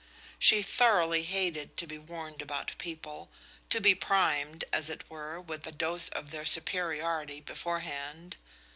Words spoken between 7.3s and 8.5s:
beforehand.